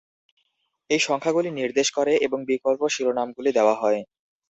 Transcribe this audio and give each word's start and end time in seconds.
এই 0.89 0.99
সংখ্যাগুলি 0.99 1.49
নির্দেশ 1.51 1.87
করে 1.91 2.13
এবং 2.25 2.39
বিকল্প 2.45 2.81
শিরোনামগুলি 2.87 3.51
দেওয়া 3.53 3.75
হয়। 3.81 3.99